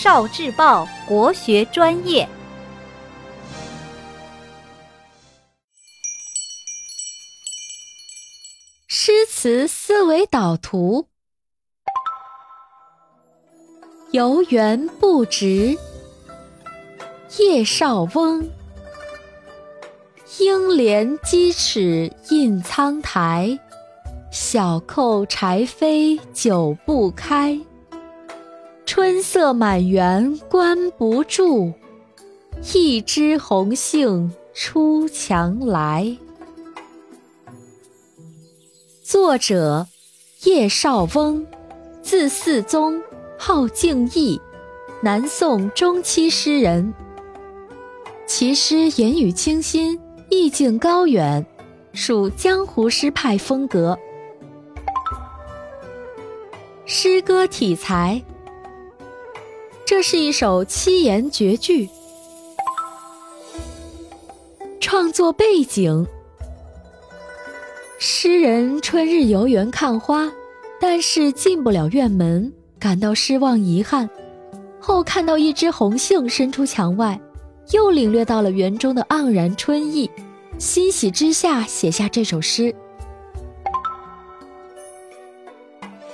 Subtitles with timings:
[0.00, 2.28] 少智报国学专业。
[8.86, 11.08] 诗词思维导图：
[14.12, 15.76] 游园不值，
[17.38, 18.48] 叶绍翁。
[20.38, 23.58] 应怜屐齿印苍苔，
[24.30, 27.60] 小扣柴扉久不开。
[29.00, 31.72] 春色满园关不住，
[32.74, 36.16] 一枝红杏出墙来。
[39.04, 39.86] 作者：
[40.42, 41.46] 叶绍翁，
[42.02, 43.00] 字嗣宗，
[43.38, 44.40] 号敬义，
[45.00, 46.92] 南宋中期诗人。
[48.26, 49.96] 其诗言语清新。
[50.28, 51.46] 意境高远，
[51.92, 53.96] 属江湖诗派风格。
[56.84, 58.20] 诗歌体裁，
[59.88, 61.88] 这是一首七言绝句。
[64.80, 66.06] 创作背景，
[67.98, 70.30] 诗人春日游园看花，
[70.78, 74.06] 但是进不了院门，感到失望遗憾。
[74.78, 77.18] 后看到一枝红杏伸出墙外。
[77.70, 80.10] 又领略到了园中的盎然春意，
[80.58, 82.74] 欣喜之下写下这首诗。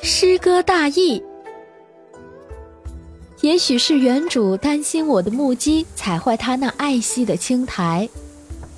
[0.00, 1.20] 诗歌大意：
[3.40, 8.08] 也许是园主担心我的木屐踩坏他那爱惜的青苔，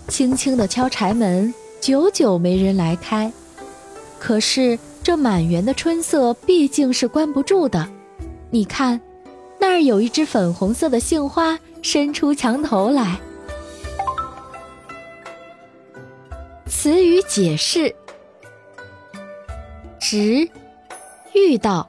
[0.08, 3.32] 轻轻地敲柴门，久久没人来开。
[4.18, 7.88] 可是这满园的春色毕竟是关不住的，
[8.50, 9.00] 你看，
[9.58, 11.58] 那儿有一只粉红色的杏花。
[11.82, 13.16] 伸出墙头来。
[16.66, 17.94] 词语解释：
[20.00, 20.50] 值，
[21.32, 21.88] 遇到；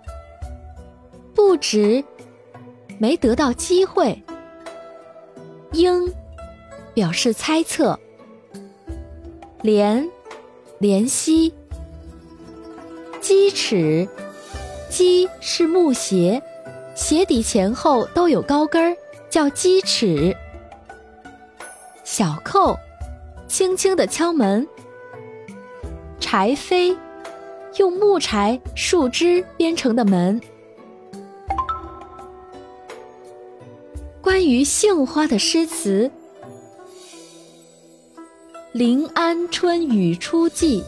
[1.33, 2.03] 不值，
[2.97, 4.21] 没得到机会。
[5.73, 6.11] 应，
[6.93, 7.99] 表示猜测。
[9.61, 10.07] 联，
[10.79, 11.53] 怜惜。
[13.19, 14.07] 鸡齿，
[14.89, 16.41] 鸡是木鞋，
[16.95, 18.95] 鞋底前后都有高跟儿。
[19.29, 20.33] 叫鸡齿，
[22.05, 22.77] 小扣，
[23.45, 24.65] 轻轻的敲门。
[26.17, 26.95] 柴扉，
[27.75, 30.39] 用木柴、树枝编成的门。
[34.27, 36.11] 关于杏花的诗词，
[38.73, 40.81] 《临安春雨初霁》，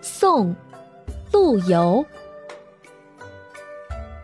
[0.00, 0.46] 宋·
[1.30, 2.02] 陆游。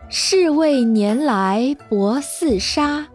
[0.09, 3.07] 是为年来薄似纱，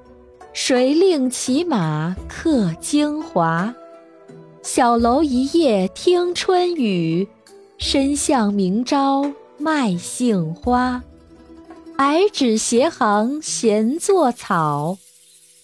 [0.52, 3.74] 谁令骑马客京华？
[4.62, 7.28] 小楼一夜听春雨，
[7.76, 9.28] 深巷明朝
[9.58, 11.02] 卖杏花。
[11.96, 14.98] 矮纸斜行闲作草，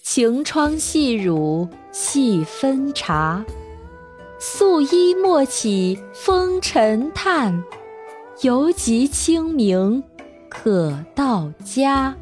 [0.01, 3.43] 晴窗细乳细分茶。
[4.39, 7.61] 素衣莫起风尘叹，
[8.43, 10.01] 犹及清明。
[10.47, 12.15] 可到家。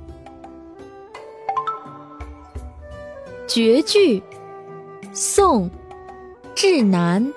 [3.48, 4.24] 绝句，
[5.14, 5.70] 宋·
[6.56, 7.32] 志南。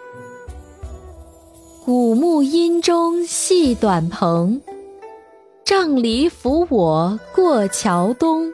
[1.85, 4.61] 古木阴中系短篷，
[5.75, 8.53] 杖藜扶我过桥东。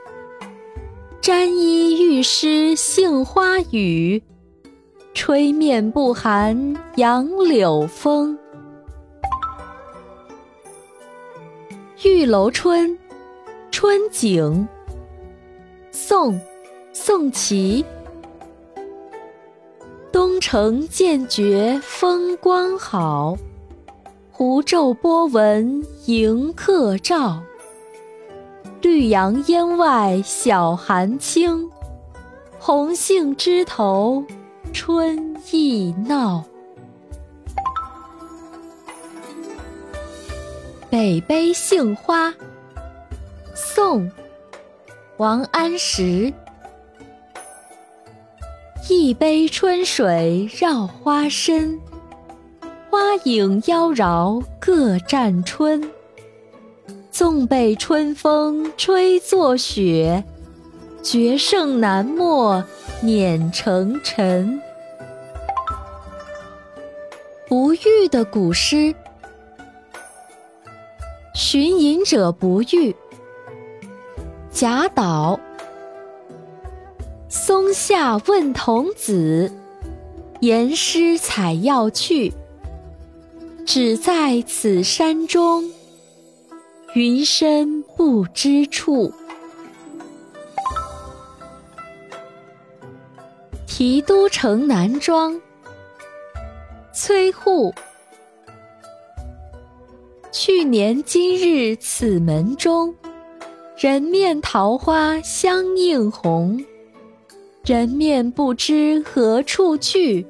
[1.20, 4.22] 沾衣欲湿杏花雨，
[5.14, 8.38] 吹面不寒杨柳风。
[12.08, 12.88] 《玉楼春》
[13.72, 14.68] 春景，
[15.90, 16.40] 宋，
[16.92, 17.84] 宋祁。
[20.12, 23.36] 东城渐觉风光好，
[24.38, 27.42] 湖皱波纹迎客照。
[28.80, 31.68] 绿杨烟外晓寒轻，
[32.56, 34.24] 红杏枝头
[34.72, 36.44] 春意闹。
[40.88, 42.32] 北碑杏花，
[43.56, 44.08] 宋，
[45.16, 46.32] 王安石。
[48.88, 51.80] 一杯春水绕花深，
[52.90, 55.90] 花影妖娆各占春。
[57.10, 60.24] 纵被春风吹作雪，
[61.02, 62.64] 绝胜南陌
[63.02, 64.58] 碾成尘。
[67.46, 68.94] 不遇的古诗。
[71.34, 72.96] 寻隐者不遇。
[74.50, 75.38] 贾岛。
[77.28, 79.52] 松下问童子，
[80.40, 82.32] 言师采药去。
[83.70, 85.70] 只在此山中
[86.94, 89.12] 云深不知处。
[93.66, 95.38] 题都城南庄
[96.94, 97.74] 崔护。
[100.32, 102.94] 去年今日此门中
[103.76, 106.64] 人面桃花相映红
[107.66, 110.26] 人面不知何处去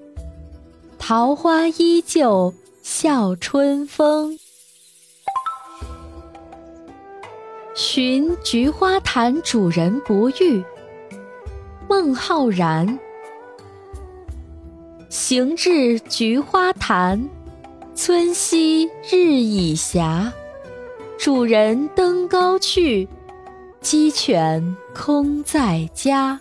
[0.98, 2.52] 桃花依旧
[3.00, 4.36] 笑春风。
[7.72, 10.64] 寻菊花潭主人不遇，
[11.88, 12.98] 孟浩然。
[15.08, 17.28] 行至菊花潭，
[17.94, 20.02] 村西日已斜。
[21.16, 23.08] 主人登高去，
[23.80, 26.40] 鸡犬空在家。